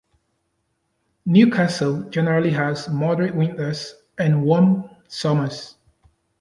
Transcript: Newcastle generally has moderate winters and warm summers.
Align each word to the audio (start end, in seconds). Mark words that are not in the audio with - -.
Newcastle 1.27 2.01
generally 2.09 2.49
has 2.49 2.89
moderate 2.89 3.35
winters 3.35 3.93
and 4.17 4.41
warm 4.41 4.89
summers. 5.07 5.75